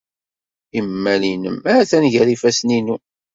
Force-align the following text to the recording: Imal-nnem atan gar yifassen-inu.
Imal-nnem 0.79 1.57
atan 1.77 2.05
gar 2.13 2.27
yifassen-inu. 2.29 2.95